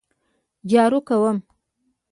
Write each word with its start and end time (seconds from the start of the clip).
جارو 0.71 0.99
کوم 1.07 1.37